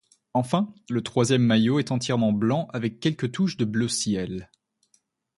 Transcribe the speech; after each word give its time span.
Enfin, 0.33 0.73
le 0.89 1.03
troisième 1.03 1.43
maillot 1.43 1.77
est 1.77 1.91
entièrement 1.91 2.31
blanc 2.33 2.67
avec 2.73 2.99
quelques 2.99 3.31
touches 3.31 3.55
bleu 3.57 3.87
ciel. 3.87 4.49